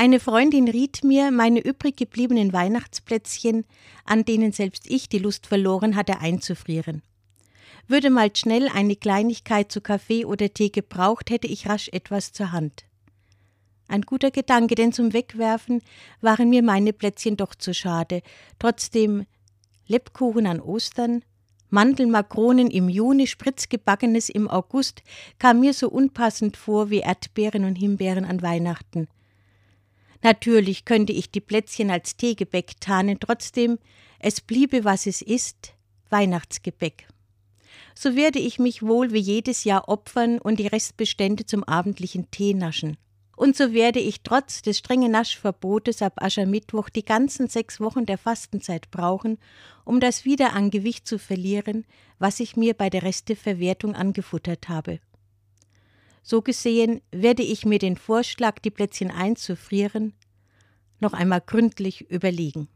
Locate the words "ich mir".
52.40-52.74, 57.42-57.78